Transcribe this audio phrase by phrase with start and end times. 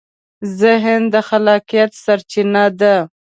[0.59, 2.95] ذهن د خلاقیت سرچینه ده.